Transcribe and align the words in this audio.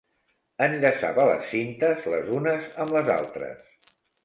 Enllaçava 0.67 1.25
les 1.33 1.51
cintes 1.51 2.09
les 2.15 2.33
unes 2.39 2.73
amb 2.87 2.97
les 2.99 3.15
altres. 3.21 3.97